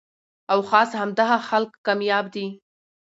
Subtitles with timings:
[0.51, 2.45] او خاص همدغه خلک کامياب دي